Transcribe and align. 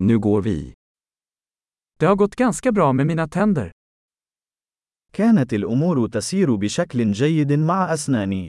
Nu 0.00 0.18
går 0.18 0.42
vi. 0.42 0.74
Det 1.98 2.06
har 2.06 2.16
gått 2.16 2.36
ganska 2.36 2.72
bra 2.72 2.92
med 2.92 3.06
mina 3.06 3.28
tänder. 3.28 3.70
كانت 5.12 5.52
الأمور 5.52 6.08
تسير 6.08 6.54
بشكل 6.54 7.12
جيد 7.12 7.52
مع 7.52 7.94
أسناني. 7.94 8.48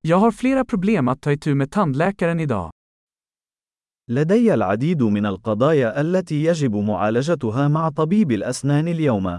Jag 0.00 0.16
har 0.16 0.30
flera 0.30 0.64
problem 0.64 1.08
att 1.08 1.22
ta 1.22 1.32
itu 1.32 1.54
med 1.54 1.70
tandläkaren 1.70 2.40
idag. 2.40 2.70
لدي 4.10 4.54
العديد 4.54 5.02
من 5.02 5.26
القضايا 5.26 6.00
التي 6.00 6.44
يجب 6.44 6.76
معالجتها 6.76 7.68
مع 7.68 7.88
طبيب 7.88 8.32
الأسنان 8.32 8.88
اليوم. 8.88 9.38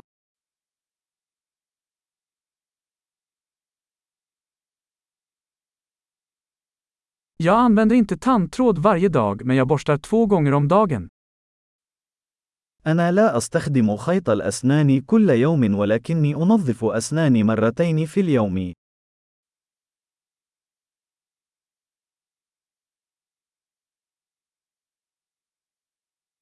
Jag 7.38 7.60
använder 7.60 7.96
inte 7.96 8.18
tandtråd 8.18 8.78
varje 8.78 9.10
dag 9.10 9.46
men 9.46 9.56
jag 9.58 9.68
borstar 9.68 9.98
två 9.98 10.26
gånger 10.26 10.54
om 10.54 10.68
dagen. 10.68 11.10
أنا 12.88 13.12
لا 13.12 13.38
أستخدم 13.38 13.98
خيط 13.98 14.30
الأسنان 14.30 15.02
كل 15.02 15.30
يوم 15.30 15.76
ولكني 15.76 16.36
أنظف 16.36 16.84
أسناني 16.84 17.44
مرتين 17.44 18.06
في 18.06 18.20
اليوم. 18.20 18.74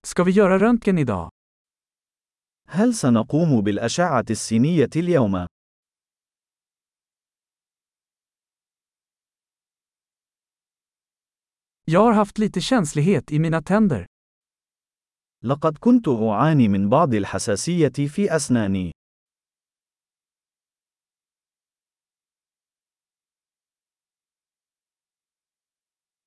Ska 0.07 0.23
vi 0.23 0.31
göra 0.31 0.59
röntgen 0.59 0.97
idag? 0.97 1.29
هل 2.67 2.93
سنقوم 2.93 3.61
بالأشعة 3.61 4.25
السينية 4.29 4.89
اليوم؟ 4.95 5.47
Jag 11.93 12.01
har 12.01 12.13
haft 12.13 12.37
lite 12.37 12.61
känslighet 12.61 13.31
i 13.31 13.39
mina 13.39 13.61
tänder. 13.61 14.05
لقد 15.43 15.77
كنت 15.77 16.07
أعاني 16.07 16.67
من 16.67 16.89
بعض 16.89 17.13
الحساسية 17.13 18.07
في 18.07 18.35
أسناني. 18.35 18.91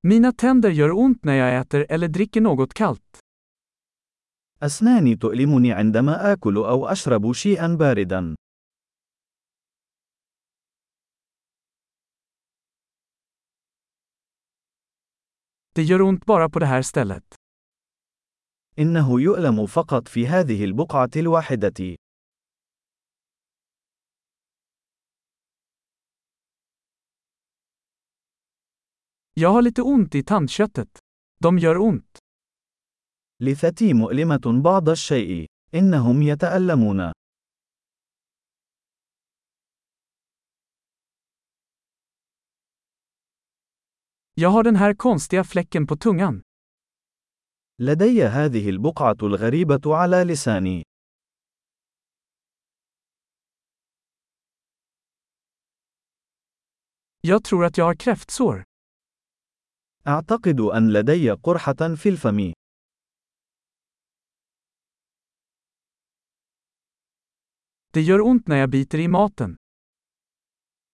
Mina 0.07 0.31
tänder 0.33 0.69
gör 0.69 0.91
ont 0.91 1.25
när 1.25 1.35
jag 1.35 1.61
äter 1.61 1.85
eller 1.89 2.07
dricker 2.07 2.41
något 2.41 2.73
kallt. 2.73 3.19
أسناني 4.61 5.15
تؤلمني 5.15 5.71
عندما 5.71 6.33
آكل 6.33 6.57
أو 6.57 6.87
أشرب 6.87 7.33
شيئا 7.33 7.67
باردا. 7.75 8.35
Det 15.77 15.83
gör 15.83 16.01
ont 16.01 16.25
bara 16.25 16.49
på 16.49 16.59
det 16.59 16.65
här 16.65 16.81
stället. 16.81 17.35
إنه 18.79 19.21
يؤلم 19.21 19.67
فقط 19.67 20.07
في 20.07 20.27
هذه 20.27 20.63
البقعة 20.63 21.09
الواحدة. 21.15 21.95
Jag 29.33 29.49
har 29.49 29.61
lite 29.61 29.81
ont 29.81 30.15
i 30.15 30.23
tandköttet. 30.23 30.99
De 31.39 31.59
gör 31.59 31.77
ont. 31.77 32.17
لثتي 33.43 33.93
مؤلمة 33.93 34.61
بعض 34.63 34.89
الشيء. 34.89 35.45
إنهم 35.73 36.21
يتألمون. 36.21 37.11
Jag 44.39 44.49
har 44.49 44.63
den 44.63 44.75
här 44.75 44.93
konstiga 44.93 45.43
fläcken 45.43 45.87
på 45.87 45.95
tungan. 45.97 46.41
لدي 47.79 48.23
هذه 48.23 48.69
البقعة 48.69 49.17
الغريبة 49.23 49.95
على 49.95 50.23
لساني. 50.23 50.83
Jag 57.21 57.43
tror 57.43 57.65
att 57.65 57.77
jag 57.77 57.85
har 57.85 57.95
kräftsår. 57.95 58.63
أعتقد 60.07 60.59
أن 60.59 60.93
لدي 60.93 61.31
قرحة 61.31 61.95
في 61.95 62.09
الفم. 62.09 62.53
Det 67.93 68.01
gör 68.01 68.21
ont 68.21 68.47
när 68.47 68.57
jag 68.57 68.69
biter 68.69 68.99
i 68.99 69.07
maten. 69.07 69.55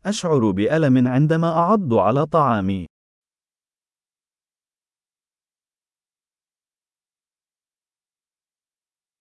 أشعر 0.04 0.50
بألم 0.50 1.08
عندما 1.08 1.48
أعض 1.48 1.94
على 1.94 2.26
طعامي. 2.26 2.91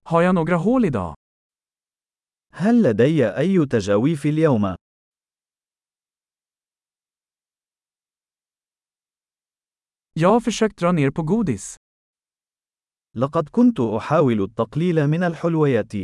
Har 0.06 0.22
jag 0.22 0.35
några 0.35 0.56
hål 0.56 0.85
idag? 0.85 1.16
هل 2.53 2.84
لدي 2.84 3.28
أي 3.38 3.66
تجاويف 3.66 4.25
اليوم؟ 4.25 4.75
Jag 10.13 10.29
har 10.29 10.40
försökt 10.40 10.78
dra 10.78 10.91
ner 10.91 11.11
på 11.11 11.23
godis. 11.23 11.75
لقد 13.16 13.50
كنت 13.50 13.79
أحاول 13.79 14.44
التقليل 14.44 15.07
من 15.07 15.23
الحلويات. 15.23 15.95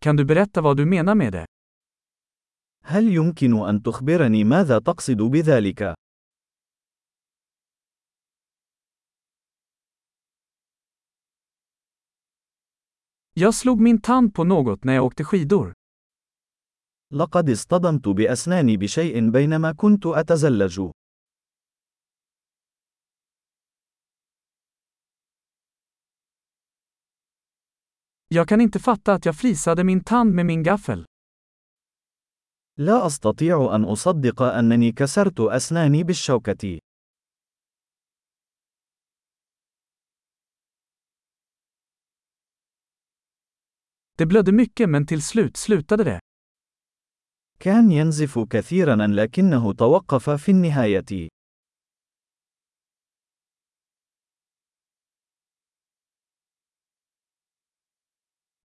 Kan 0.00 0.16
du 0.16 0.24
berätta 0.24 0.60
vad 0.60 0.76
du 0.76 0.86
menar 0.86 1.14
med 1.14 1.32
det? 1.32 1.46
هل 2.84 3.12
يمكن 3.14 3.68
أن 3.68 3.82
تخبرني 3.82 4.44
ماذا 4.44 4.78
تقصد 4.78 5.22
بذلك؟ 5.22 5.94
Jag 13.40 13.54
slog 13.54 13.80
min 13.80 14.00
tand 14.00 14.34
på 14.34 14.44
något 14.44 14.84
när 14.84 14.94
jag 14.94 15.04
åkte 15.04 15.24
skidor. 15.24 15.72
لقد 17.12 17.50
اصطدمت 17.50 18.08
بأسناني 18.08 18.76
بشيء 18.76 19.30
بينما 19.30 19.72
كنت 19.72 20.06
أتزلج. 20.06 20.90
Jag 28.28 28.48
kan 28.48 28.60
inte 28.60 28.78
fatta 28.78 29.14
att 29.14 29.24
jag 29.24 29.36
flisade 29.36 29.84
min 29.84 30.04
tand 30.04 30.34
med 30.34 30.46
min 30.46 30.62
gaffel. 30.62 31.04
لا 32.78 33.06
أستطيع 33.06 33.74
أن 33.74 33.84
أصدق 33.84 34.42
أنني 34.42 34.92
كسرت 34.92 35.40
أسناني 35.40 36.04
بالشوكة. 36.04 36.78
Det 44.20 44.26
blödde 44.26 44.52
mycket 44.52 44.88
men 44.88 45.06
till 45.06 45.22
slut 45.22 45.56
slutade 45.56 46.04
det. 46.04 46.20
كان 47.58 47.92
ينزف 47.92 48.38
كثيرا 48.38 49.06
لكنه 49.06 49.72
توقف 49.72 50.30
في 50.30 50.50
النهاية. 50.50 51.28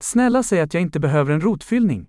Snälla 0.03 0.43
säg 0.43 0.61
att 0.61 0.73
jag 0.73 0.83
inte 0.83 0.99
behöver 0.99 1.33
en 1.33 1.41
rotfyllning. 1.41 2.05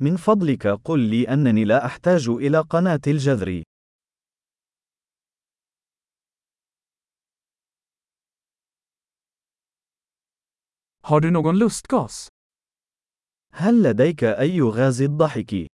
من 0.00 0.16
فضلك 0.16 0.66
قل 0.66 1.00
لي 1.00 1.28
أنني 1.28 1.64
لا 1.64 1.86
أحتاج 1.86 2.28
إلى 2.28 2.58
قناة 2.58 3.00
الجذر. 3.06 3.62
Har 11.03 11.19
du 11.19 11.31
någon 11.31 11.57
lustgas? 11.57 12.29
هل 13.53 13.83
لديك 13.83 14.23
أي 14.23 14.61
غاز 14.61 15.01
الضحك؟ 15.01 15.67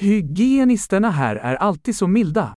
Hygienisterna 0.00 1.10
här 1.10 1.36
är 1.36 1.56
alltid 1.56 1.96
så 1.96 2.06
milda. 2.06 2.54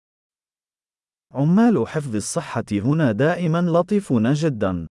عمال 1.35 1.88
حفظ 1.88 2.17
الصحة 2.17 2.64
هنا 2.73 3.12
دائما 3.12 3.62
لطيفون 3.62 4.32
جدا. 4.35 4.87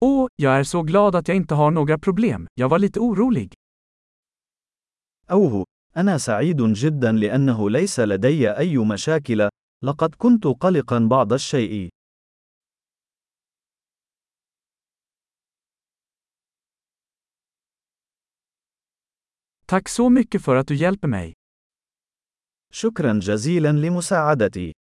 Åh, 0.00 0.28
jag 0.36 0.58
är 0.58 0.64
så 0.64 0.82
glad 0.82 1.16
att 1.16 1.28
jag 1.28 1.36
inte 1.36 1.54
har 1.54 1.70
några 1.70 1.98
problem, 1.98 2.46
jag 2.54 2.68
var 2.68 2.78
lite 2.78 3.00
orolig. 3.00 3.54
أوه، 5.31 5.65
أنا 5.97 6.17
سعيد 6.17 6.61
جدا 6.61 7.11
لأنه 7.11 7.69
ليس 7.69 7.99
لدي 7.99 8.51
أي 8.51 8.77
مشاكل، 8.77 9.49
لقد 9.83 10.15
كنت 10.15 10.47
قلقا 10.47 10.99
بعض 10.99 11.33
الشيء. 11.33 11.89
Tack 19.65 19.89
så 19.89 20.09
mycket 20.09 20.41
för 20.45 20.55
att 20.55 20.67
du 20.67 20.75
hjälper 20.75 21.07
mig. 21.07 21.33
شكرا 22.73 23.19
جزيلا 23.19 23.71
لمساعدتي. 23.71 24.78